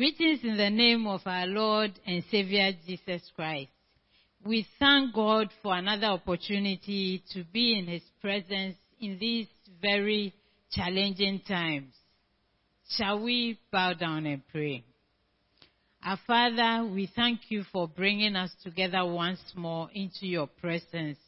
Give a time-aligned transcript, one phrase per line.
[0.00, 3.68] Greetings in the name of our Lord and Savior Jesus Christ.
[4.46, 9.46] We thank God for another opportunity to be in His presence in these
[9.82, 10.32] very
[10.72, 11.92] challenging times.
[12.96, 14.84] Shall we bow down and pray?
[16.02, 21.18] Our Father, we thank you for bringing us together once more into your presence.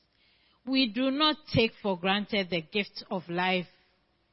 [0.67, 3.69] We do not take for granted the gift of life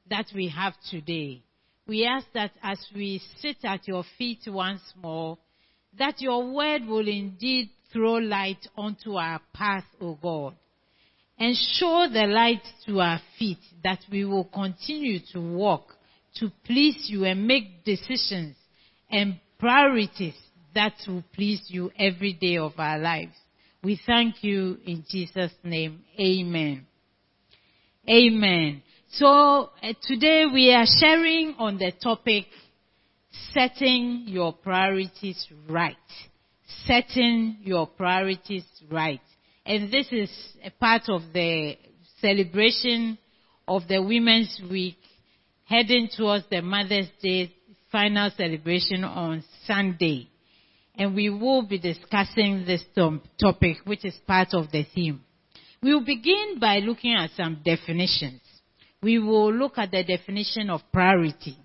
[0.10, 1.44] that we have today
[1.90, 5.40] we ask that as we sit at your feet once more,
[5.98, 10.56] that your word will indeed throw light onto our path, O God,
[11.40, 15.96] and show the light to our feet that we will continue to walk
[16.36, 18.56] to please you and make decisions
[19.10, 20.36] and priorities
[20.76, 23.34] that will please you every day of our lives.
[23.84, 26.04] We thank you in Jesus' name.
[26.20, 26.86] Amen.
[28.08, 28.84] Amen.
[29.14, 32.46] So uh, today we are sharing on the topic
[33.54, 35.96] setting your priorities right.
[36.86, 39.20] Setting your priorities right.
[39.66, 40.30] And this is
[40.64, 41.76] a part of the
[42.22, 43.18] celebration
[43.68, 44.98] of the Women's Week
[45.66, 47.52] heading towards the Mother's Day
[47.92, 50.30] final celebration on Sunday.
[50.94, 52.84] And we will be discussing this
[53.40, 55.24] topic, which is part of the theme.
[55.82, 58.42] We will begin by looking at some definitions
[59.02, 61.58] we will look at the definition of priority.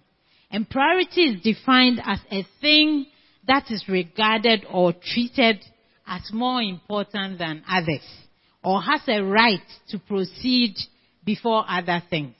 [0.51, 3.07] And priority is defined as a thing
[3.47, 5.65] that is regarded or treated
[6.07, 8.05] as more important than others
[8.63, 10.75] or has a right to proceed
[11.25, 12.35] before other things.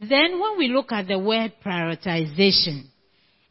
[0.00, 2.84] Then when we look at the word prioritization,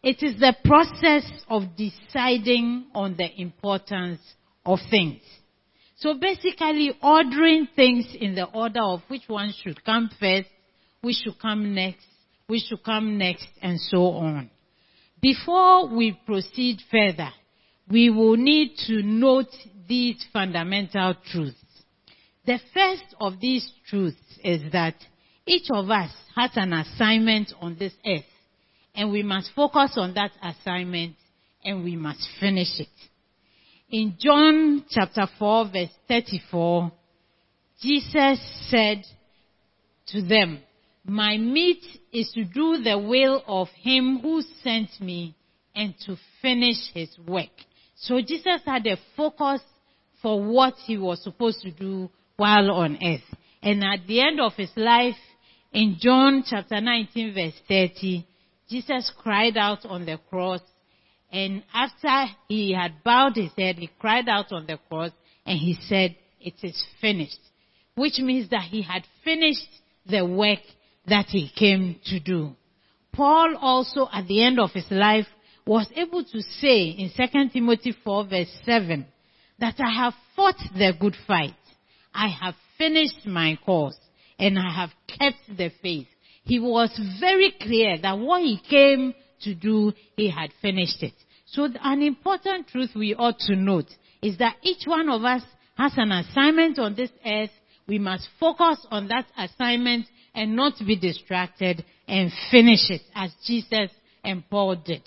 [0.04, 4.22] it is the process of deciding on the importance
[4.66, 5.22] of things.
[5.98, 10.50] So basically ordering things in the order of which one should come first,
[11.02, 12.06] which should come next,
[12.48, 14.50] which should come next, and so on.
[15.22, 17.30] Before we proceed further,
[17.90, 19.54] we will need to note
[19.88, 21.56] these fundamental truths.
[22.46, 24.96] The first of these truths is that
[25.48, 28.26] each of us has an assignment on this earth,
[28.94, 31.16] and we must focus on that assignment,
[31.64, 32.90] and we must finish it.
[33.90, 36.92] In John chapter 4 verse 34,
[37.82, 39.04] Jesus said
[40.08, 40.60] to them,
[41.08, 45.36] my meat is to do the will of him who sent me
[45.76, 47.52] and to finish his work.
[47.96, 49.62] So Jesus had a focus
[50.22, 53.38] for what he was supposed to do while on earth.
[53.62, 55.16] And at the end of his life,
[55.72, 58.26] in John chapter 19 verse 30,
[58.68, 60.62] Jesus cried out on the cross
[61.36, 65.12] and after he had bowed his head, he cried out on the cross
[65.46, 67.42] and he said, it is finished.
[67.96, 69.68] Which means that he had finished
[70.10, 70.60] the work
[71.08, 72.56] that he came to do.
[73.12, 75.26] Paul also at the end of his life
[75.68, 79.06] was able to say in 2 Timothy 4 verse 7
[79.60, 81.54] that I have fought the good fight.
[82.14, 83.98] I have finished my course
[84.40, 86.08] and I have kept the faith.
[86.46, 91.14] He was very clear that what he came to do, he had finished it.
[91.56, 93.88] So an important truth we ought to note
[94.22, 95.42] is that each one of us
[95.78, 97.50] has an assignment on this earth.
[97.88, 103.90] We must focus on that assignment and not be distracted and finish it as Jesus
[104.22, 105.02] and Paul did.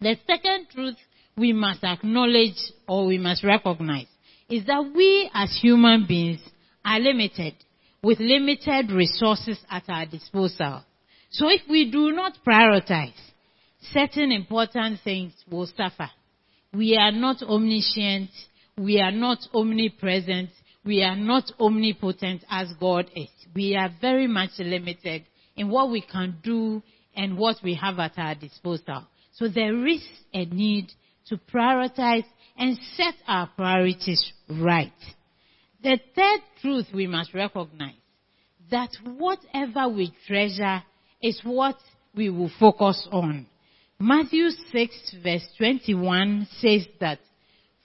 [0.00, 0.96] The second truth
[1.36, 4.08] we must acknowledge or we must recognize
[4.48, 6.40] is that we as human beings
[6.84, 7.54] are limited
[8.02, 10.82] with limited resources at our disposal.
[11.30, 13.12] So if we do not prioritize,
[13.92, 16.10] certain important things will suffer.
[16.72, 18.30] We are not omniscient.
[18.76, 20.50] We are not omnipresent.
[20.84, 25.24] We are not omnipotent as God is we are very much limited
[25.56, 26.82] in what we can do
[27.14, 29.06] and what we have at our disposal.
[29.34, 30.90] So there is a need
[31.28, 32.24] to prioritize
[32.56, 34.92] and set our priorities right.
[35.82, 37.94] The third truth we must recognize
[38.70, 40.82] that whatever we treasure
[41.22, 41.76] is what
[42.14, 43.46] we will focus on.
[44.06, 47.20] Matthew 6 verse 21 says that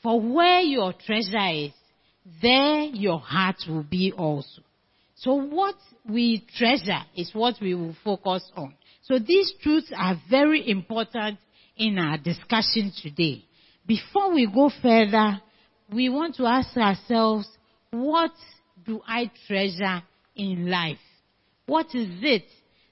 [0.03, 1.71] for where your treasure is,
[2.41, 4.61] there your heart will be also.
[5.15, 5.75] So what
[6.09, 8.73] we treasure is what we will focus on.
[9.03, 11.39] So these truths are very important
[11.77, 13.45] in our discussion today.
[13.87, 15.39] Before we go further,
[15.89, 17.47] we want to ask ourselves,
[17.91, 18.31] what
[18.85, 20.03] do I treasure
[20.35, 20.97] in life?
[21.65, 22.43] What is it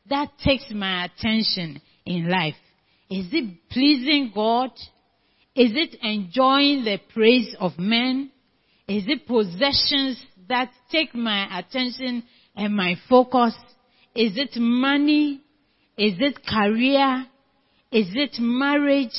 [0.09, 2.56] that takes my attention in life?
[3.09, 4.71] Is it pleasing God?
[5.56, 8.31] Is it enjoying the praise of men?
[8.88, 12.24] Is it possessions that take my attention
[12.56, 13.56] and my focus?
[14.13, 15.42] Is it money?
[15.98, 17.25] Is it career?
[17.92, 19.18] Is it marriage?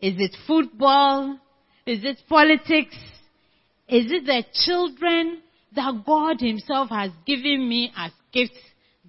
[0.00, 1.38] Is it football?
[1.86, 2.96] Is it politics?
[3.88, 5.42] Is it the children
[5.76, 8.58] that God Himself has given me as gifts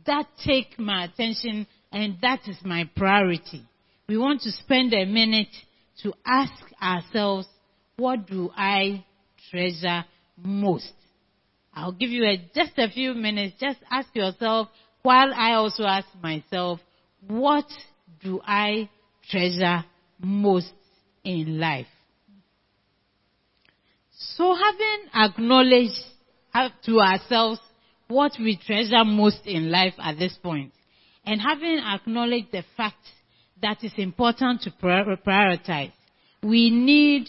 [0.06, 3.66] that take my attention and that is my priority?
[4.12, 5.56] We want to spend a minute
[6.04, 6.52] to ask
[6.84, 7.48] ourselves,
[7.96, 9.06] what do I
[9.50, 10.04] treasure
[10.36, 10.92] most?
[11.74, 13.56] I'll give you a, just a few minutes.
[13.58, 14.68] Just ask yourself,
[15.02, 16.81] while I also ask myself,
[17.25, 17.63] what
[18.22, 18.90] do I
[19.30, 19.86] treasure
[20.19, 20.74] most
[21.24, 21.88] in life?
[24.36, 26.04] So having acknowledged
[26.54, 27.62] uh, to ourselves
[28.10, 30.74] what we treasure most in life at this point,
[31.25, 32.98] and having acknowledged the fact
[33.62, 35.92] that it's important to prioritize,
[36.44, 37.28] we need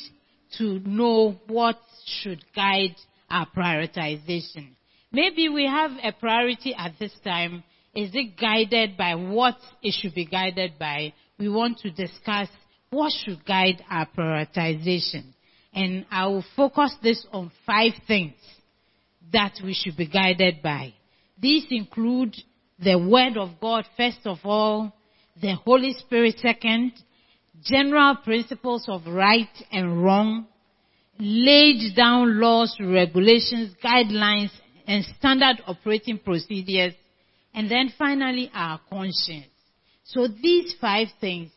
[0.58, 2.96] to know what should guide
[3.30, 4.70] our prioritization.
[5.10, 7.62] Maybe we have a priority at this time.
[7.94, 11.12] Is it guided by what it should be guided by?
[11.38, 12.48] We want to discuss
[12.90, 15.34] what should guide our prioritization.
[15.74, 18.34] And I will focus this on five things
[19.32, 20.94] that we should be guided by.
[21.40, 22.36] These include
[22.78, 24.94] the Word of God first of all,
[25.40, 26.92] the Holy Spirit second,
[27.62, 30.46] general principles of right and wrong,
[31.18, 34.50] laid down laws, regulations, guidelines,
[34.86, 36.94] and standard operating procedures,
[37.54, 39.46] and then finally our conscience.
[40.04, 41.50] So these five things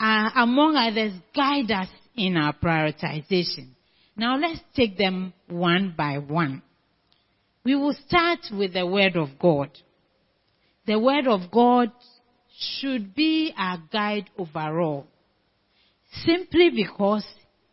[0.00, 3.70] among others, guide us in our prioritization.
[4.16, 6.62] Now let's take them one by one.
[7.64, 9.70] We will start with the Word of God.
[10.86, 11.90] The Word of God
[12.58, 15.06] should be our guide overall.
[16.24, 17.24] Simply because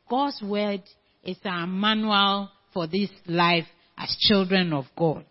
[0.10, 0.84] God's Word
[1.24, 3.66] is our manual for this life
[3.98, 5.26] as children of God.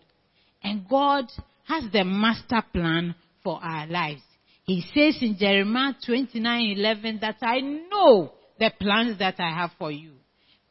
[0.63, 1.27] And God
[1.69, 4.23] has the master plan for our lives.
[4.65, 10.13] He says in Jeremiah 29:11 that I know the plans that I have for you.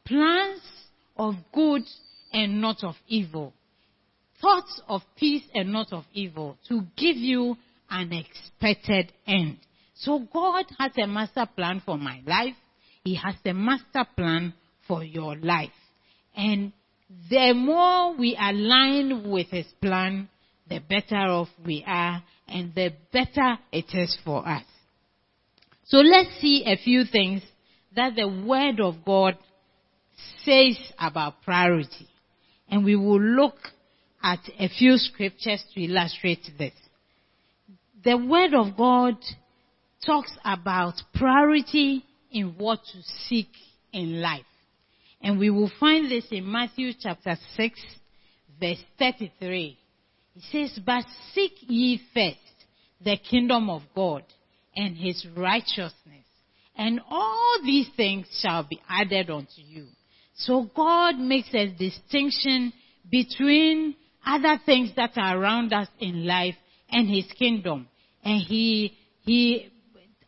[0.04, 0.60] Plans
[1.16, 1.82] of good
[2.32, 3.52] and not of evil.
[4.40, 7.56] Thoughts of peace and not of evil to give you
[7.90, 9.58] an expected end.
[9.94, 12.54] So God has a master plan for my life.
[13.04, 14.54] He has a master plan
[14.88, 15.70] for your life.
[16.36, 16.72] And
[17.30, 20.28] the more we align with His plan,
[20.68, 24.64] the better off we are and the better it is for us.
[25.84, 27.42] So let's see a few things
[27.94, 29.36] that the Word of God
[30.44, 32.08] says about priority.
[32.68, 33.56] And we will look
[34.22, 36.72] at a few scriptures to illustrate this.
[38.04, 39.16] The Word of God
[40.04, 43.48] talks about priority in what to seek
[43.94, 44.44] in life.
[45.22, 47.80] And we will find this in Matthew chapter 6,
[48.60, 49.78] verse 33.
[50.36, 52.36] It says, But seek ye first
[53.02, 54.24] the kingdom of God
[54.76, 56.26] and his righteousness,
[56.76, 59.86] and all these things shall be added unto you.
[60.36, 62.74] So God makes a distinction
[63.10, 63.94] between
[64.26, 66.56] other things that are around us in life
[66.90, 67.88] and his kingdom.
[68.24, 69.70] And he, he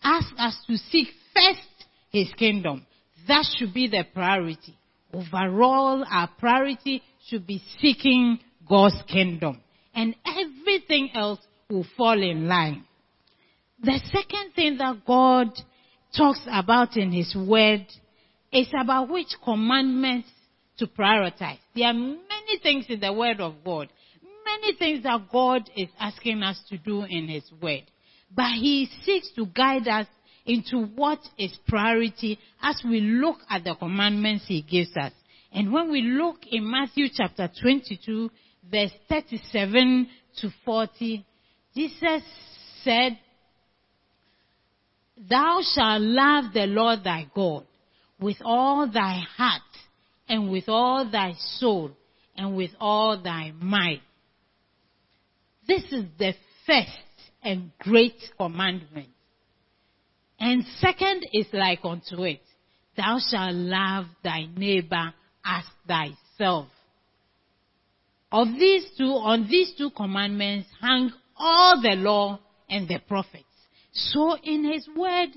[0.02, 2.86] asks us to seek first his kingdom.
[3.28, 4.76] That should be the priority.
[5.12, 8.38] Overall, our priority should be seeking
[8.68, 9.60] God's kingdom.
[9.94, 11.40] And everything else
[11.70, 12.84] will fall in line.
[13.82, 15.48] The second thing that God
[16.16, 17.86] talks about in His Word
[18.52, 20.28] is about which commandments
[20.78, 21.58] to prioritize.
[21.74, 23.88] There are many things in the Word of God,
[24.60, 27.84] many things that God is asking us to do in His Word.
[28.34, 30.06] But He seeks to guide us
[30.44, 35.12] into what is priority as we look at the commandments He gives us.
[35.52, 38.30] And when we look in Matthew chapter 22,
[38.70, 40.08] verse 37
[40.40, 41.24] to 40,
[41.74, 42.22] Jesus
[42.82, 43.18] said,
[45.28, 47.66] Thou shalt love the Lord thy God
[48.20, 49.62] with all thy heart
[50.28, 51.90] and with all thy soul
[52.36, 54.02] and with all thy might.
[55.66, 56.32] This is the
[56.66, 56.90] first
[57.42, 59.08] and great commandment.
[60.38, 62.42] And second is like unto it.
[62.96, 65.12] Thou shalt love thy neighbor
[65.44, 66.68] as thyself.
[68.30, 73.44] Of these two, on these two commandments hang all the law and the prophets.
[73.92, 75.30] So in His Word,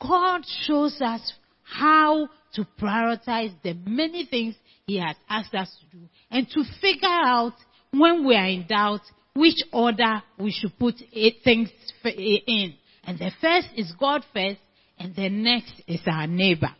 [0.00, 4.54] God shows us how to prioritize the many things
[4.86, 7.54] He has asked us to do and to figure out
[7.90, 9.00] when we are in doubt
[9.36, 10.94] which order we should put
[11.44, 11.70] things
[12.04, 12.74] in.
[13.04, 14.60] And the first is God first
[14.98, 16.74] and the next is our neighbor.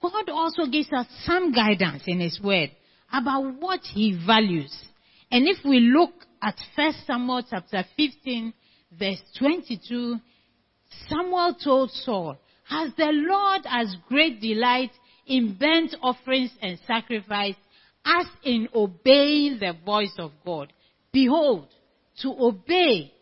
[0.00, 2.70] God also gives us some guidance in His Word
[3.12, 4.74] about what He values.
[5.30, 8.52] And if we look at 1 Samuel chapter 15
[8.98, 10.16] verse 22,
[11.08, 12.36] Samuel told Saul,
[12.70, 14.90] as the Lord has great delight
[15.26, 17.56] in burnt offerings and sacrifice
[18.04, 20.72] as in obeying the voice of God.
[21.12, 21.68] Behold,
[22.22, 23.12] to obey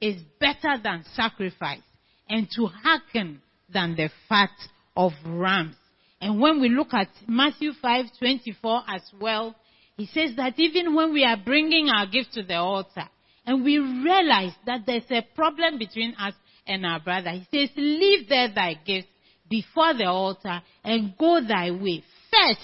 [0.00, 1.82] is better than sacrifice
[2.28, 3.40] and to hearken
[3.72, 4.50] than the fat
[4.96, 5.76] of rams.
[6.20, 9.54] And when we look at Matthew 5:24 as well,
[9.96, 13.08] he says that even when we are bringing our gift to the altar
[13.46, 16.34] and we realize that there's a problem between us
[16.66, 19.08] and our brother, he says, leave there thy gift
[19.48, 22.02] before the altar and go thy way.
[22.30, 22.60] First,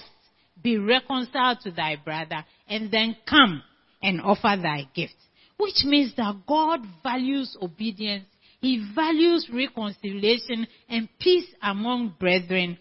[0.62, 3.62] be reconciled to thy brother and then come
[4.04, 5.14] and offer thy gift.
[5.56, 8.26] Which means that God values obedience.
[8.60, 12.78] He values reconciliation and peace among brethren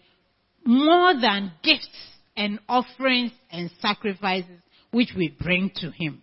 [0.64, 1.88] more than gifts
[2.36, 6.22] and offerings and sacrifices which we bring to Him.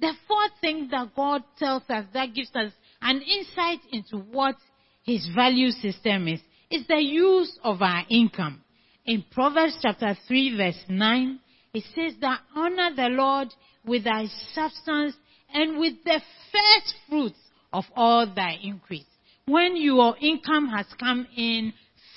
[0.00, 4.56] The fourth thing that God tells us that gives us an insight into what
[5.04, 8.62] His value system is, is the use of our income.
[9.04, 11.40] In Proverbs chapter 3 verse 9,
[11.74, 13.48] it says that honor the Lord
[13.86, 15.14] with thy substance
[15.52, 16.20] and with the
[16.52, 17.38] first fruits
[17.72, 19.06] of all thy increase.
[19.46, 21.72] When your income has come in,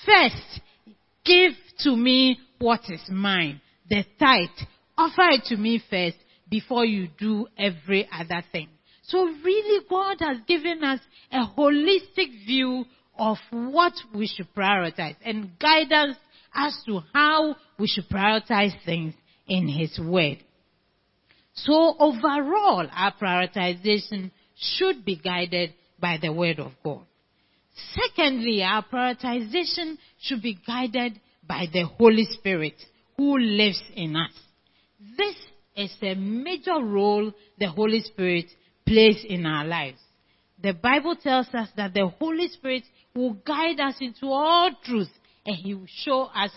[0.06, 0.62] first
[1.26, 3.62] give to me what is mine.
[3.90, 4.68] The tithe.
[4.98, 6.18] Offer it to me first
[6.50, 8.70] before you do every other thing.
[9.04, 11.00] So really God has given us
[11.32, 12.86] a holistic view
[13.18, 16.18] of what we should prioritize and guidance
[16.54, 19.14] as to how we should prioritize things
[19.48, 20.44] in His Word.
[21.56, 27.06] So overall, our prioritization should be guided by the Word of God.
[27.94, 32.76] Secondly, our prioritization should be guided by the Holy Spirit
[33.18, 34.32] who lives in us.
[35.18, 35.36] This
[35.76, 38.46] is a major role the Holy Spirit
[38.86, 40.00] plays in our lives.
[40.62, 42.84] The Bible tells us that the Holy Spirit
[43.14, 45.10] will guide us into all truth
[45.46, 46.52] and he will show us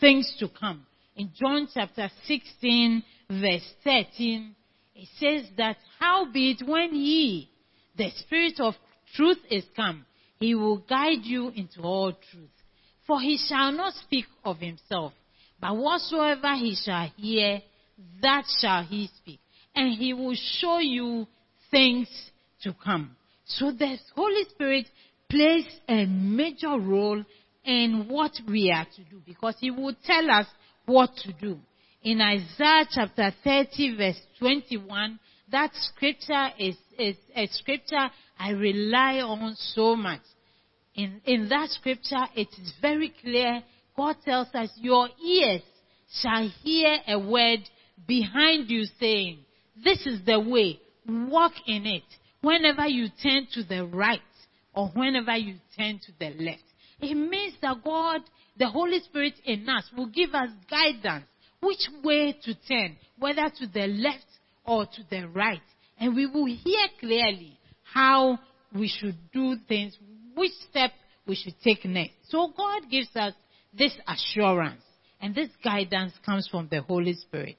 [0.00, 0.86] things to come.
[1.16, 4.54] In John chapter 16 verse 13,
[4.94, 7.48] it says that howbeit when he,
[7.96, 8.74] the spirit of
[9.14, 10.04] truth is come,
[10.40, 12.50] he will guide you into all truth.
[13.06, 15.12] For he shall not speak of himself,
[15.60, 17.60] but whatsoever he shall hear,
[18.22, 19.40] that shall he speak.
[19.74, 21.26] And he will show you
[21.70, 22.08] things
[22.62, 23.16] to come.
[23.44, 24.86] So the Holy Spirit
[25.28, 27.24] plays a major role
[27.64, 30.46] in what we are to do because he will tell us
[30.86, 31.58] what to do.
[32.02, 35.18] In Isaiah chapter 30 verse 21,
[35.50, 40.20] that scripture is, is a scripture I rely on so much.
[40.94, 43.62] In, in that scripture, it is very clear.
[43.96, 45.62] God tells us, your ears
[46.20, 47.60] shall hear a word
[48.06, 49.38] behind you saying,
[49.82, 52.04] this is the way, walk in it.
[52.42, 54.20] Whenever you turn to the right
[54.72, 56.62] or whenever you turn to the left.
[57.00, 58.20] It means that God,
[58.56, 61.26] the Holy Spirit in us will give us guidance
[61.60, 64.26] which way to turn, whether to the left
[64.64, 65.60] or to the right.
[65.98, 67.58] And we will hear clearly
[67.92, 68.38] how
[68.74, 69.96] we should do things,
[70.34, 70.92] which step
[71.26, 72.14] we should take next.
[72.28, 73.34] So God gives us
[73.76, 74.82] this assurance
[75.20, 77.56] and this guidance comes from the Holy Spirit.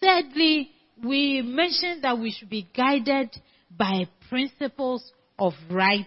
[0.00, 0.70] Thirdly,
[1.04, 3.30] we mentioned that we should be guided
[3.76, 6.06] by principles of right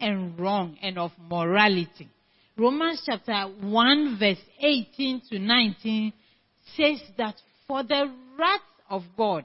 [0.00, 2.08] and wrong and of morality.
[2.56, 6.12] Romans chapter 1 verse 18 to 19
[6.76, 7.34] says that
[7.66, 9.44] for the wrath of God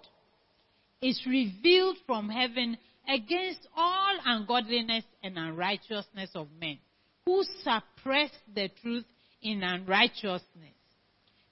[1.01, 2.77] is revealed from heaven
[3.07, 6.79] against all ungodliness and unrighteousness of men
[7.25, 9.05] who suppress the truth
[9.41, 10.73] in unrighteousness.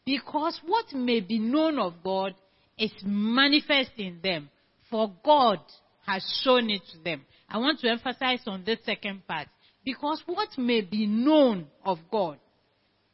[0.05, 2.35] Because what may be known of God
[2.77, 4.49] is manifest in them,
[4.89, 5.59] for God
[6.05, 7.21] has shown it to them.
[7.47, 9.47] I want to emphasize on this second part.
[9.85, 12.39] Because what may be known of God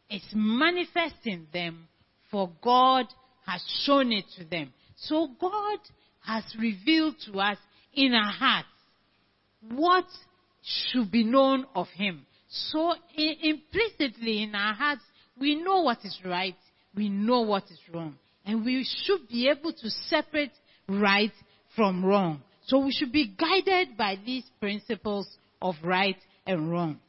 [0.10, 1.89] is manifest in them,
[2.32, 3.06] for God
[3.46, 4.74] has shown it to them.
[4.96, 5.80] So God
[6.26, 7.58] has revealed to us
[7.94, 8.68] in our hearts
[9.62, 10.06] what
[10.62, 12.26] should be known of Him.
[12.48, 15.02] So implicitly in our hearts,
[15.40, 16.56] we know what is right,
[16.96, 18.16] we know what is wrong.
[18.46, 20.52] And we should be able to separate
[20.88, 21.32] right
[21.76, 22.42] from wrong.
[22.66, 25.28] So we should be guided by these principles
[25.62, 27.00] of right and wrong.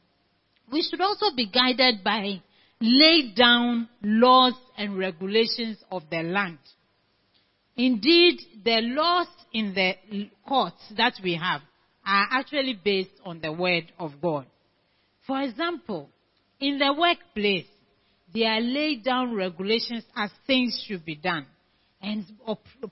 [0.71, 2.41] We should also be guided by
[2.81, 6.57] laid down laws and regulations of the land.
[7.77, 11.61] Indeed, the laws in the courts that we have
[12.05, 14.45] are actually based on the word of God.
[15.27, 16.09] For example,
[16.59, 17.67] in the workplace,
[18.33, 21.45] there are laid down regulations as things should be done
[22.01, 22.25] and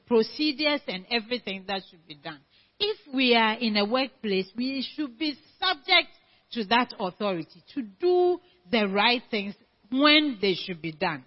[0.05, 2.39] procedures and everything that should be done.
[2.79, 6.10] If we are in a workplace, we should be subject
[6.53, 8.39] to that authority to do
[8.72, 9.55] the right things
[9.91, 11.24] when they should be done.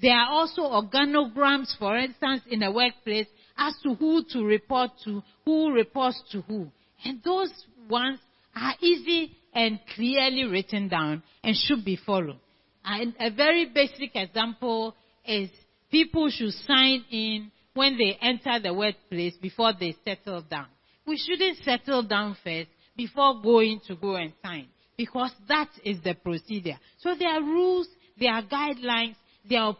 [0.00, 3.26] There are also organograms, for instance, in a workplace
[3.56, 6.70] as to who to report to, who reports to who.
[7.04, 7.52] And those
[7.88, 8.18] ones
[8.56, 12.40] are easy and clearly written down and should be followed.
[12.84, 14.94] And a very basic example
[15.26, 15.50] is
[15.90, 20.66] people should sign in when they enter the workplace before they settle down.
[21.06, 24.68] We shouldn't settle down first before going to go and sign
[25.00, 26.78] because that is the procedure.
[26.98, 27.88] So there are rules,
[28.18, 29.16] there are guidelines,
[29.48, 29.74] there are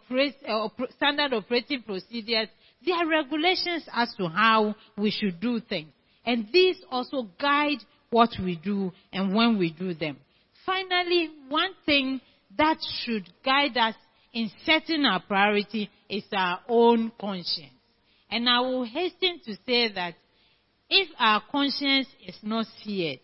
[0.47, 2.47] uh, standard operating procedures,
[2.83, 5.89] there are regulations as to how we should do things.
[6.25, 7.77] And these also guide
[8.09, 10.17] what we do and when we do them.
[10.65, 12.19] Finally, one thing
[12.57, 13.93] that should guide us
[14.33, 17.77] in setting our priority is our own conscience.
[18.31, 20.15] And I will hasten to say that
[20.89, 23.19] if our conscience is not seared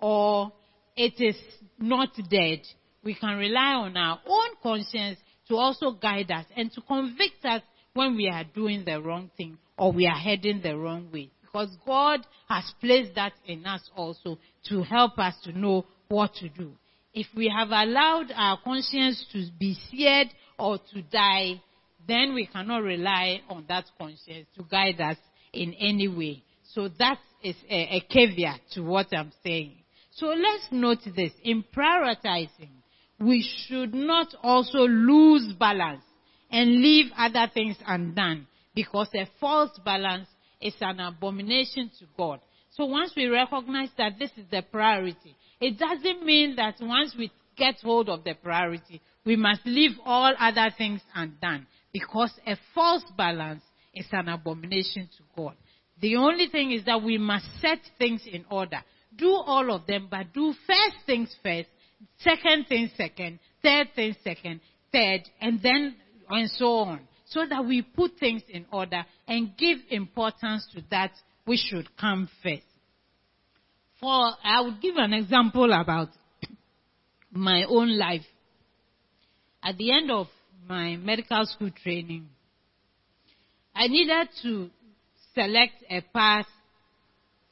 [0.00, 0.52] or
[0.98, 1.36] it is
[1.78, 2.60] not dead,
[3.04, 7.62] we can rely on our own conscience to also guide us and to convict us
[7.94, 11.30] when we are doing the wrong thing or we are heading the wrong way.
[11.40, 14.38] Because God has placed that in us also
[14.68, 16.72] to help us to know what to do.
[17.14, 20.28] If we have allowed our conscience to be seared
[20.58, 21.62] or to die,
[22.06, 25.16] then we cannot rely on that conscience to guide us
[25.52, 26.42] in any way.
[26.74, 29.76] So that is a, a caveat to what I'm saying.
[30.18, 31.30] So let's note this.
[31.44, 32.70] In prioritizing,
[33.20, 36.02] we should not also lose balance
[36.50, 40.26] and leave other things undone because a false balance
[40.60, 42.40] is an abomination to God.
[42.72, 47.30] So once we recognize that this is the priority, it doesn't mean that once we
[47.56, 53.04] get hold of the priority, we must leave all other things undone because a false
[53.16, 53.62] balance
[53.94, 55.54] is an abomination to God.
[56.00, 58.82] The only thing is that we must set things in order.
[59.18, 61.68] Do all of them, but do first things first,
[62.20, 64.60] second things second, third things second,
[64.92, 65.96] third, and then,
[66.30, 67.00] and so on.
[67.26, 71.10] So that we put things in order and give importance to that
[71.44, 72.62] which should come first.
[74.00, 76.08] For, I will give an example about
[77.32, 78.24] my own life.
[79.62, 80.28] At the end of
[80.66, 82.28] my medical school training,
[83.74, 84.70] I needed to
[85.34, 86.46] select a path,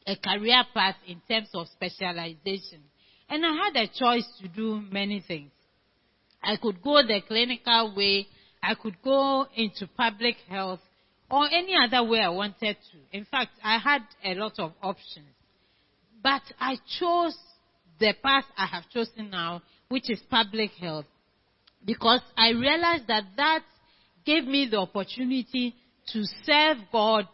[0.06, 2.80] a career path in terms of specialization.
[3.28, 5.50] And I had a choice to do many things.
[6.42, 8.26] I could go the clinical way,
[8.62, 10.80] I could go into public health,
[11.30, 13.16] or any other way I wanted to.
[13.16, 15.26] In fact, I had a lot of options.
[16.22, 17.36] But I chose
[17.98, 21.06] the path I have chosen now, which is public health,
[21.84, 23.62] because I realized that that
[24.24, 25.74] gave me the opportunity
[26.12, 27.26] to serve God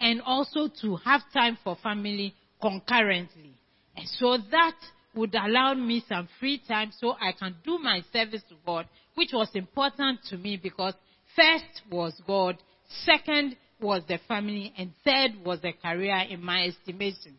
[0.00, 3.54] and also to have time for family concurrently.
[3.96, 4.74] And so that
[5.14, 9.30] would allow me some free time so I can do my service to God, which
[9.32, 10.94] was important to me because
[11.34, 12.56] first was God,
[13.04, 17.36] second was the family, and third was the career in my estimation.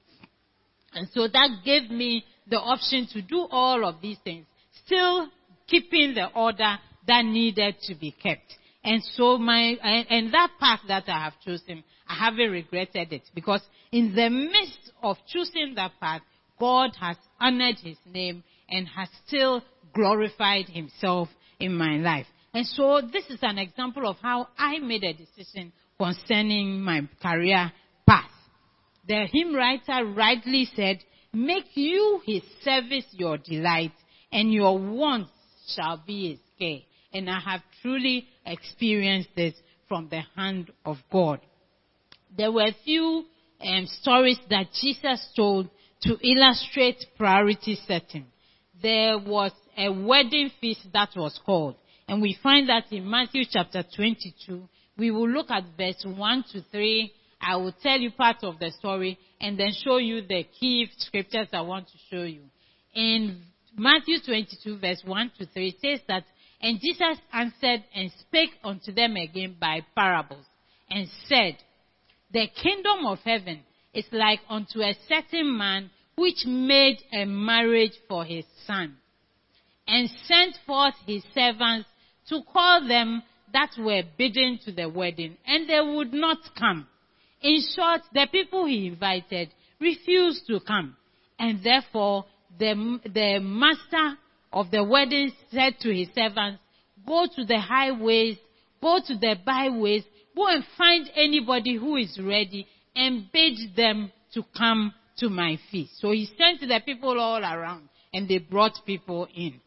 [0.94, 4.46] And so that gave me the option to do all of these things,
[4.86, 5.28] still
[5.68, 8.54] keeping the order that needed to be kept.
[8.84, 13.24] And so my, and, and that path that I have chosen, I haven't regretted it
[13.34, 16.22] because in the midst of choosing that path,
[16.60, 22.28] God has honored his name and has still glorified himself in my life.
[22.54, 27.72] And so this is an example of how I made a decision concerning my career
[28.08, 28.32] path.
[29.08, 30.98] The hymn writer rightly said,
[31.34, 33.94] make you his service your delight
[34.32, 35.32] and your wants
[35.76, 36.80] shall be his care.
[37.14, 39.54] And I have truly experienced this
[39.88, 41.40] from the hand of God.
[42.36, 43.26] There were a few
[43.62, 45.70] um, stories that Jesus told
[46.04, 48.26] to illustrate priority setting.
[48.82, 51.76] There was a wedding feast that was called,
[52.08, 54.68] and we find that in Matthew chapter 22.
[54.98, 57.12] We will look at verse 1 to 3.
[57.40, 61.48] I will tell you part of the story and then show you the key scriptures
[61.54, 62.42] I want to show you.
[62.96, 63.44] In
[63.78, 66.24] Matthew 22 verse 1 to 3 it says that
[66.62, 70.46] and Jesus answered and spake unto them again by parables,
[70.90, 71.58] and said,
[72.32, 73.64] The kingdom of heaven
[73.94, 78.98] is like unto a certain man which made a marriage for his son,
[79.88, 81.88] and sent forth his servants
[82.28, 86.88] to call them that were bidden to the wedding, and they would not come.
[87.42, 90.98] In short, the people he invited refused to come,
[91.40, 92.26] and therefore
[92.60, 94.18] the, the master
[94.52, 96.60] of the wedding said to his servants,
[97.06, 98.38] Go to the highways,
[98.82, 100.04] go to the byways,
[100.38, 106.00] go and find anybody who is ready and bid them to come to my feast.
[106.00, 109.60] So he sent the people all around and they brought people in.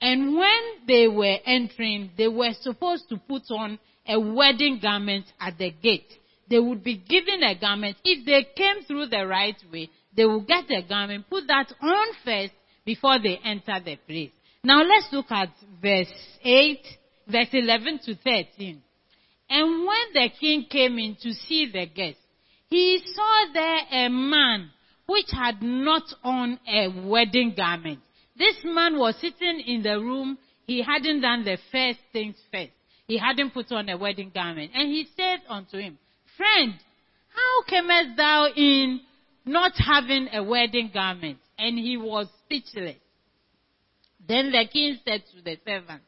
[0.00, 5.58] And when they were entering, they were supposed to put on a wedding garment at
[5.58, 6.10] the gate.
[6.48, 7.96] They would be given a garment.
[8.04, 12.06] If they came through the right way, they would get a garment, put that on
[12.24, 12.52] first
[12.84, 14.32] before they enter the place.
[14.64, 16.78] Now let's look at verse 8,
[17.28, 18.82] verse 11 to 13.
[19.50, 22.22] And when the king came in to see the guests,
[22.68, 24.70] he saw there a man
[25.06, 27.98] which had not on a wedding garment.
[28.38, 30.38] This man was sitting in the room.
[30.66, 32.70] He hadn't done the first things first.
[33.08, 34.70] He hadn't put on a wedding garment.
[34.72, 35.98] And he said unto him,
[36.36, 36.74] Friend,
[37.34, 39.00] how camest thou in
[39.44, 41.38] not having a wedding garment?
[41.58, 42.96] And he was speechless.
[44.28, 46.02] Then the king said to the servant,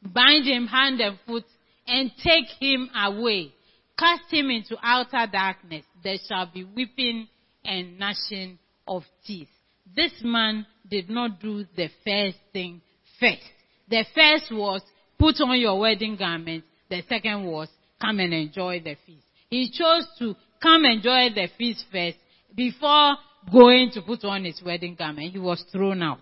[0.00, 1.44] Bind him hand and foot
[1.86, 3.52] and take him away.
[3.98, 5.84] Cast him into outer darkness.
[6.02, 7.28] There shall be weeping
[7.64, 9.48] and gnashing of teeth.
[9.94, 12.80] This man did not do the first thing
[13.20, 13.42] first.
[13.88, 14.82] The first was
[15.18, 16.64] put on your wedding garment.
[16.90, 17.68] The second was
[18.00, 19.24] come and enjoy the feast.
[19.50, 22.18] He chose to come and enjoy the feast first
[22.54, 23.16] before
[23.52, 25.32] going to put on his wedding garment.
[25.32, 26.18] He was thrown out.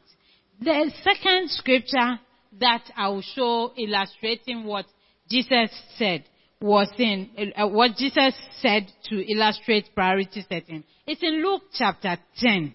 [0.61, 2.19] The second scripture
[2.61, 4.87] that I will show illustrating what
[5.33, 6.25] Jesus said
[6.61, 10.85] was in uh, what Jesus said to illustrate priority setting.
[11.07, 12.75] It's in Luke chapter 10,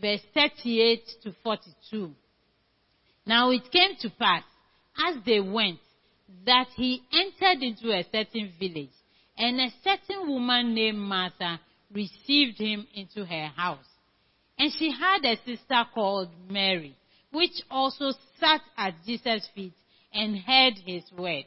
[0.00, 2.12] verse 38 to 42.
[3.26, 4.44] Now it came to pass
[5.08, 5.80] as they went
[6.46, 8.90] that he entered into a certain village
[9.36, 11.60] and a certain woman named Martha
[11.92, 13.78] received him into her house.
[14.56, 16.96] And she had a sister called Mary,
[17.32, 19.72] which also sat at Jesus' feet
[20.12, 21.46] and heard his word.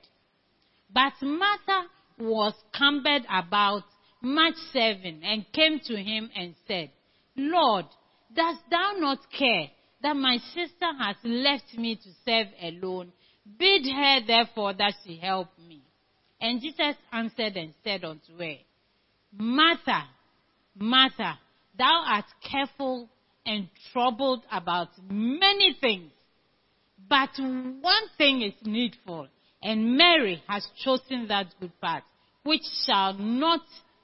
[0.93, 1.87] But Martha
[2.19, 3.83] was cumbered about
[4.21, 6.91] much serving and came to him and said,
[7.35, 7.85] Lord,
[8.33, 9.69] dost thou not care
[10.01, 13.11] that my sister has left me to serve alone?
[13.57, 15.81] Bid her therefore that she help me.
[16.39, 18.57] And Jesus answered and said unto her,
[19.31, 20.03] Martha,
[20.75, 21.39] Martha,
[21.77, 23.09] thou art careful
[23.45, 26.11] and troubled about many things,
[27.09, 29.27] but one thing is needful.
[29.61, 32.03] And Mary has chosen that good part,
[32.43, 33.61] which shall not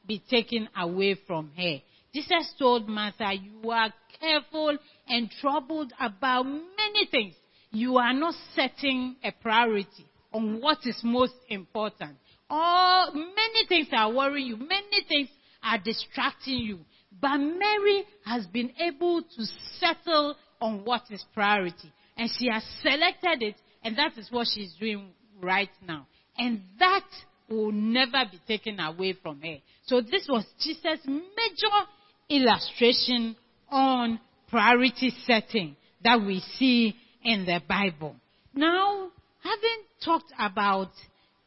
[0.08, 1.78] be taken away from her.
[2.14, 7.36] Jesus told Martha, you are careful and troubled about many things.
[7.72, 12.18] You are not setting a priority on what is most important.
[12.50, 14.58] All, many things are worrying you.
[14.58, 15.30] Many things
[15.62, 16.80] are distracting you.
[17.22, 19.46] But Mary has been able to
[19.80, 21.92] settle on what is priority.
[22.20, 26.06] And she has selected it, and that is what she's doing right now.
[26.38, 27.06] And that
[27.50, 29.56] will never be taken away from her.
[29.86, 31.88] So this was Jesus' major
[32.30, 33.38] illustration
[33.72, 38.18] on priority setting that we see in the Bible.
[38.54, 40.92] Now, having talked about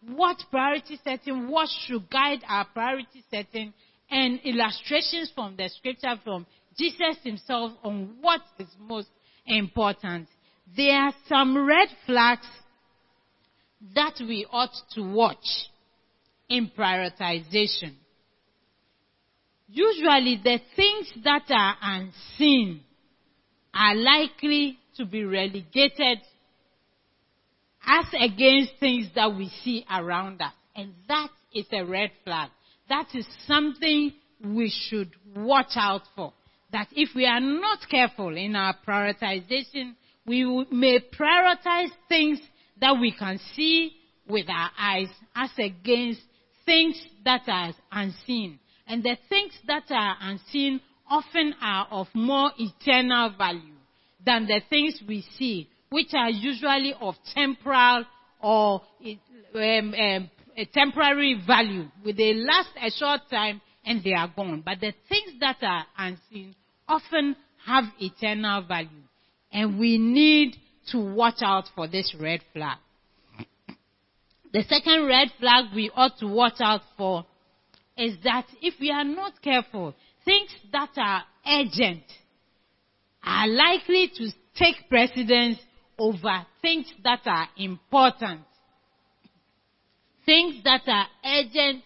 [0.09, 3.75] what priority setting, what should guide our priority setting,
[4.11, 6.47] and illustrations from the scripture from
[6.79, 9.09] Jesus himself on what is most
[9.47, 10.29] important,
[10.77, 12.47] there are some red flags
[13.95, 15.69] that we ought to watch
[16.49, 17.95] in prioritization.
[19.69, 22.83] Usually the things that are unseen
[23.75, 26.19] are likely to be relegated
[27.85, 30.53] as against things that we see around us.
[30.77, 32.51] And that is a red flag.
[32.89, 34.13] That is something
[34.45, 36.33] we should watch out for.
[36.71, 39.95] That if we are not careful in our prioritization,
[40.27, 42.41] we may prioritize things
[42.81, 43.93] that we can see
[44.29, 46.21] with our eyes as against
[46.65, 48.59] things that are unseen.
[48.87, 53.75] And the things that are unseen often are of more eternal value
[54.25, 58.05] than the things we see, which are usually of temporal
[58.41, 58.83] or
[59.55, 61.89] um, um, a temporary value.
[62.05, 64.63] They last a short time and they are gone.
[64.65, 66.55] But the things that are unseen
[66.89, 68.89] often have eternal value.
[69.53, 70.57] And we need
[70.89, 72.79] to watch out for this red flag.
[74.53, 77.25] The second red flag we ought to watch out for
[77.97, 82.05] is that if we are not careful, things that are urgent
[83.25, 85.59] are likely to take precedence
[85.99, 88.41] over things that are important.
[90.27, 91.83] Things that are urgent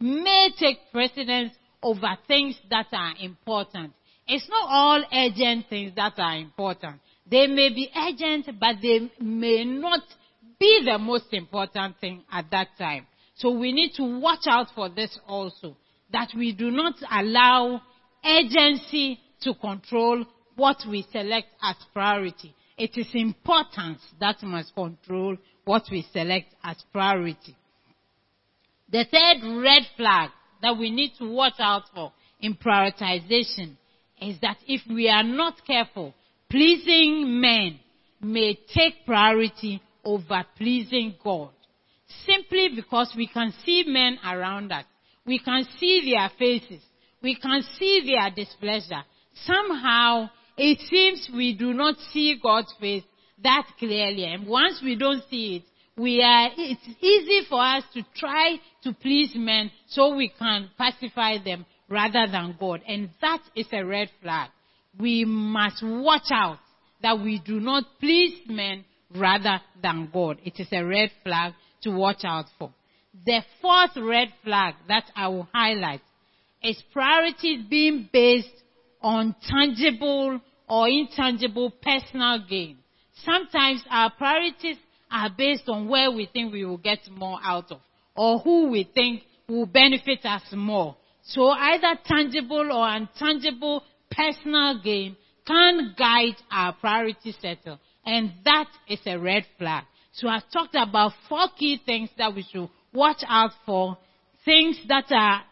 [0.00, 1.52] may take precedence
[1.82, 3.92] over things that are important.
[4.26, 7.00] It's not all urgent things that are important.
[7.30, 10.00] They may be urgent, but they may not
[10.58, 13.06] be the most important thing at that time.
[13.34, 15.76] So we need to watch out for this also.
[16.12, 17.82] That we do not allow
[18.24, 20.24] urgency to control
[20.56, 22.54] what we select as priority.
[22.76, 27.56] It is importance that must control what we select as priority.
[28.90, 30.30] The third red flag
[30.62, 33.76] that we need to watch out for in prioritization
[34.20, 36.14] is that if we are not careful,
[36.50, 37.78] pleasing men
[38.20, 41.50] may take priority over pleasing God.
[42.26, 44.84] Simply because we can see men around us.
[45.26, 46.82] We can see their faces.
[47.22, 49.04] We can see their displeasure.
[49.44, 53.04] Somehow, it seems we do not see God's face
[53.42, 54.24] that clearly.
[54.24, 55.62] And once we don't see it,
[56.00, 61.36] we are, it's easy for us to try to please men so we can pacify
[61.44, 62.82] them rather than God.
[62.88, 64.50] And that is a red flag.
[64.98, 66.58] We must watch out
[67.02, 68.84] that we do not please men
[69.14, 70.38] rather than God.
[70.44, 72.72] It is a red flag to watch out for.
[73.24, 76.00] The fourth red flag that I will highlight
[76.62, 78.48] is priorities being based
[79.00, 82.78] on tangible or intangible personal gain.
[83.24, 84.76] Sometimes our priorities
[85.10, 87.80] are based on where we think we will get more out of
[88.14, 90.96] or who we think will benefit us more.
[91.22, 95.16] So either tangible or intangible personal gain
[95.46, 97.78] can guide our priority settle.
[98.04, 99.84] And that is a red flag.
[100.12, 103.96] So I've talked about four key things that we should watch out for.
[104.44, 105.42] Things that are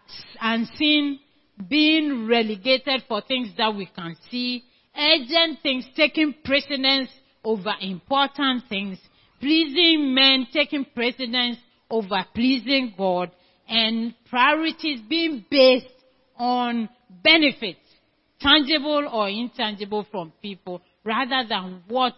[0.40, 1.20] unseen
[1.68, 4.64] being relegated for things that we can see.
[4.96, 7.10] Urgent things taking precedence
[7.44, 8.98] over important things.
[9.40, 11.58] Pleasing men taking precedence
[11.90, 13.30] over pleasing God.
[13.68, 15.86] And priorities being based
[16.38, 16.88] on
[17.22, 17.80] benefits,
[18.40, 22.14] tangible or intangible from people, rather than what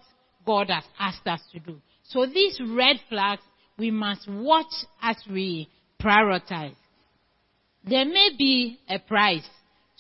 [0.46, 1.81] God has asked us to do.
[2.04, 3.42] So these red flags
[3.78, 5.68] we must watch as we
[6.02, 6.74] prioritize.
[7.85, 9.48] There may be a price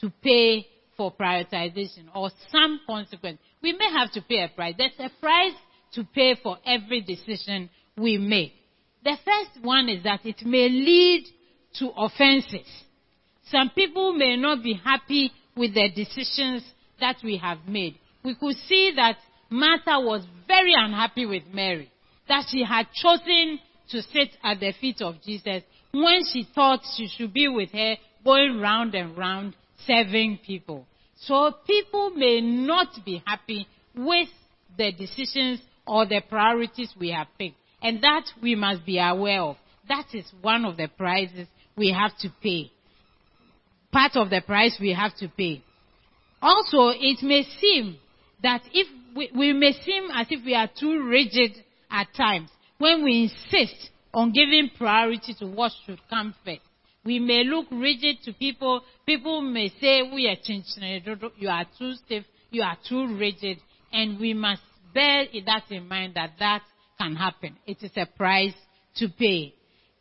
[0.00, 3.38] to pay for prioritization or some consequence.
[3.62, 4.74] We may have to pay a price.
[4.76, 5.54] There's a price
[5.92, 8.52] to pay for every decision we make.
[9.04, 11.24] The first one is that it may lead
[11.78, 12.66] to offenses.
[13.50, 16.62] Some people may not be happy with the decisions
[17.00, 17.96] that we have made.
[18.24, 19.16] We could see that
[19.50, 21.90] Martha was very unhappy with Mary
[22.28, 23.58] that she had chosen
[23.90, 27.96] to sit at the feet of Jesus when she thought she should be with her
[28.24, 30.86] going round and round serving people.
[31.16, 33.66] So people may not be happy
[33.96, 34.28] with
[34.76, 37.56] the decisions or the priorities we have picked.
[37.82, 39.56] And that we must be aware of.
[39.88, 42.70] That is one of the prices we have to pay.
[43.92, 45.62] Part of the price we have to pay.
[46.40, 47.98] Also, it may seem
[48.42, 51.52] that if we, we may seem as if we are too rigid
[51.90, 56.60] at times when we insist on giving priority to what should come first.
[57.04, 58.82] We may look rigid to people.
[59.06, 61.02] People may say, we are changing,
[61.38, 63.58] you are too stiff, you are too rigid.
[63.92, 66.62] And we must bear that in mind that that
[67.00, 67.56] can happen.
[67.66, 68.54] It is a price
[68.96, 69.54] to pay.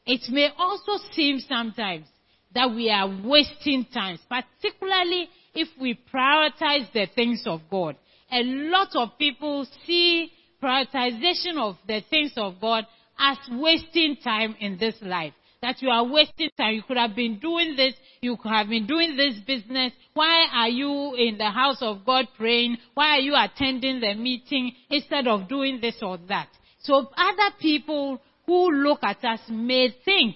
[0.05, 2.07] It may also seem sometimes
[2.53, 7.95] that we are wasting time, particularly if we prioritize the things of God.
[8.31, 10.31] A lot of people see
[10.61, 12.85] prioritization of the things of God
[13.19, 15.33] as wasting time in this life.
[15.61, 16.75] That you are wasting time.
[16.75, 17.93] You could have been doing this.
[18.21, 19.91] You could have been doing this business.
[20.13, 22.77] Why are you in the house of God praying?
[22.93, 26.49] Why are you attending the meeting instead of doing this or that?
[26.79, 30.35] So other people who look at us may think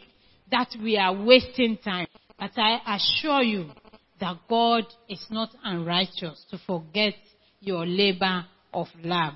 [0.52, 2.08] that we are wasting time.
[2.38, 3.72] But I assure you
[4.20, 7.14] that God is not unrighteous to forget
[7.60, 9.34] your labor of love.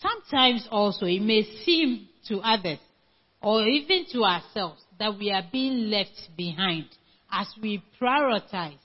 [0.00, 2.78] Sometimes also it may seem to others
[3.42, 6.86] or even to ourselves that we are being left behind.
[7.30, 8.78] As we prioritize,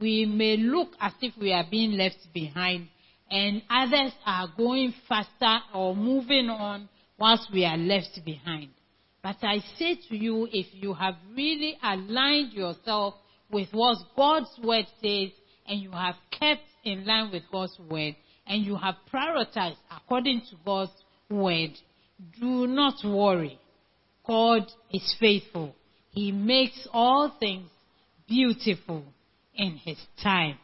[0.00, 2.88] we may look as if we are being left behind
[3.30, 8.68] and others are going faster or moving on whilst we are left behind.
[9.22, 13.14] But I say to you, if you have really aligned yourself
[13.50, 15.30] with what God's word says
[15.66, 20.56] and you have kept in line with God's word, and you have prioritized according to
[20.64, 20.90] God's
[21.30, 21.70] word,
[22.40, 23.58] do not worry.
[24.26, 25.74] God is faithful.
[26.10, 27.70] He makes all things
[28.28, 29.04] beautiful
[29.54, 30.58] in His time.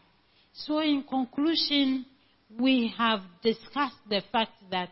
[0.53, 2.07] So in conclusion,
[2.59, 4.91] we have discussed the fact that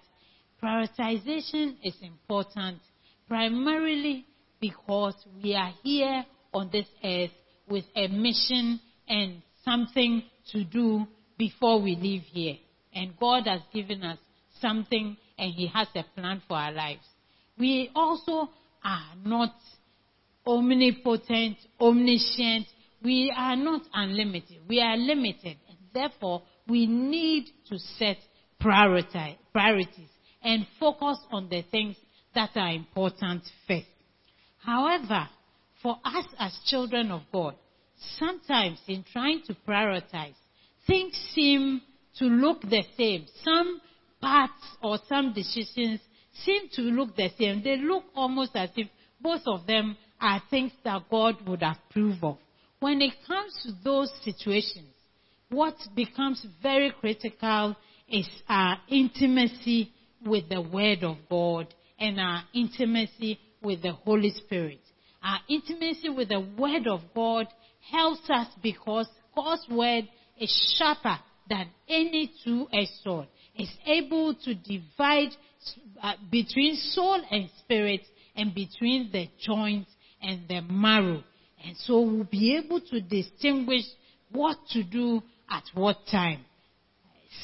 [0.62, 2.78] prioritization is important
[3.28, 4.26] primarily
[4.60, 7.30] because we are here on this earth
[7.68, 11.06] with a mission and something to do
[11.38, 12.56] before we leave here.
[12.94, 14.18] And God has given us
[14.60, 17.04] something and He has a plan for our lives.
[17.58, 18.48] We also
[18.84, 19.54] are not
[20.46, 22.66] omnipotent, omniscient.
[23.02, 24.58] We are not unlimited.
[24.68, 25.56] We are limited.
[25.68, 28.16] And therefore, we need to set
[28.60, 30.08] priorities
[30.42, 31.96] and focus on the things
[32.36, 33.86] that are important first.
[34.58, 35.28] However,
[35.82, 37.54] for us as children of God,
[38.18, 40.34] sometimes in trying to prioritize,
[40.86, 41.80] things seem
[42.18, 43.26] to look the same.
[43.42, 43.80] Some
[44.20, 46.00] parts or some decisions
[46.44, 47.62] seem to look the same.
[47.64, 48.88] They look almost as if
[49.20, 52.36] both of them are things that God would approve of.
[52.80, 54.92] When it comes to those situations,
[55.48, 57.76] what becomes very critical
[58.08, 59.90] is our intimacy
[60.24, 64.80] with the Word of God and our intimacy with the Holy Spirit.
[65.22, 67.46] Our intimacy with the Word of God
[67.90, 73.28] helps us because God's Word is sharper than any two-edged sword.
[73.54, 75.30] It's able to divide
[76.02, 78.02] uh, between soul and spirit
[78.34, 81.22] and between the joints and the marrow.
[81.64, 83.84] And so we'll be able to distinguish
[84.30, 86.44] what to do at what time.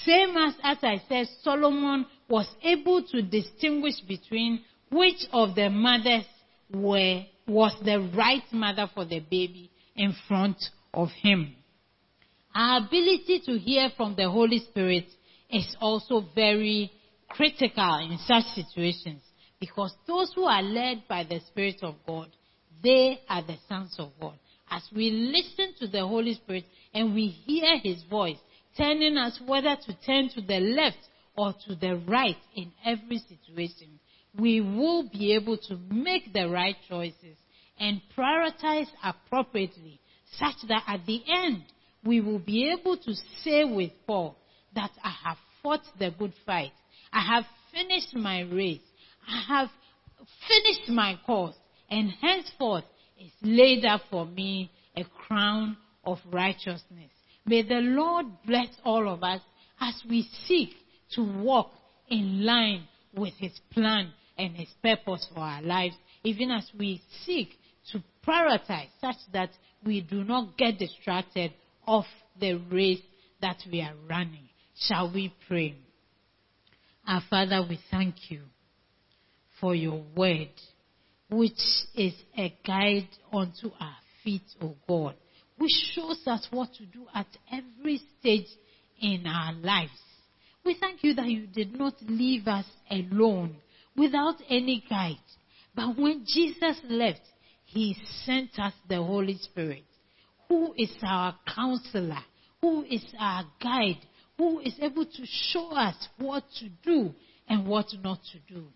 [0.04, 6.24] Same as, as I said, Solomon was able to distinguish between which of the mothers
[6.72, 10.56] were, was the right mother for the baby in front
[10.94, 11.54] of him.
[12.54, 15.04] Our ability to hear from the Holy Spirit
[15.50, 16.90] is also very
[17.28, 19.20] critical in such situations
[19.60, 22.28] because those who are led by the Spirit of God,
[22.82, 24.38] they are the sons of God.
[24.70, 26.64] As we listen to the Holy Spirit
[26.94, 28.38] and we hear His voice,
[28.74, 30.96] telling us whether to turn to the left
[31.36, 33.98] or to the right in every situation,
[34.38, 37.36] we will be able to make the right choices
[37.78, 40.00] and prioritize appropriately
[40.38, 41.62] such that at the end
[42.04, 44.36] we will be able to say with Paul
[44.74, 46.72] that I have fought the good fight.
[47.12, 48.80] I have finished my race.
[49.28, 49.68] I have
[50.48, 51.54] finished my course
[51.90, 52.84] and henceforth
[53.20, 57.10] is laid up for me a crown of righteousness.
[57.44, 59.40] May the Lord bless all of us
[59.80, 60.70] as we seek
[61.14, 61.70] to walk
[62.08, 65.94] in line with His plan and His purpose for our lives,
[66.24, 67.50] even as we seek
[67.90, 69.50] to prioritize such that
[69.84, 71.52] we do not get distracted
[71.86, 72.04] of
[72.40, 73.02] the race
[73.40, 74.48] that we are running.
[74.76, 75.74] Shall we pray?
[77.06, 78.42] Our Father, we thank you
[79.60, 80.50] for your word,
[81.28, 81.60] which
[81.94, 85.14] is a guide unto our feet, O God,
[85.58, 88.46] which shows us what to do at every stage
[89.00, 89.90] in our lives.
[90.64, 93.56] We thank you that you did not leave us alone
[93.96, 95.16] without any guide.
[95.74, 97.22] But when Jesus left,
[97.64, 99.84] he sent us the Holy Spirit
[100.52, 102.22] who is our counselor,
[102.60, 103.96] who is our guide,
[104.36, 107.14] who is able to show us what to do
[107.48, 108.66] and what not to do.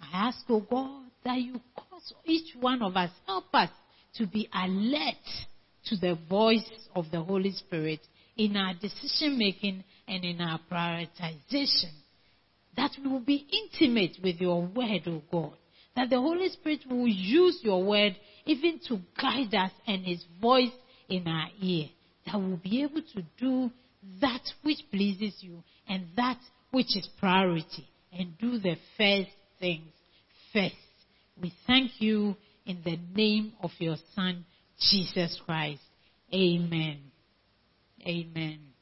[0.00, 3.70] I ask, oh God, that you cause each one of us, help us
[4.16, 5.14] to be alert
[5.86, 8.00] to the voice of the Holy Spirit
[8.36, 11.92] in our decision making and in our prioritization.
[12.76, 15.56] That we will be intimate with your word, O oh God.
[15.96, 20.72] That the Holy Spirit will use your word even to guide us and his voice
[21.08, 21.88] in our ear
[22.26, 23.70] that we'll be able to do
[24.20, 26.38] that which pleases you and that
[26.70, 29.92] which is priority and do the first things
[30.52, 30.74] first.
[31.40, 32.36] We thank you
[32.66, 34.44] in the name of your Son,
[34.90, 35.82] Jesus Christ.
[36.32, 37.00] Amen.
[38.06, 38.73] Amen.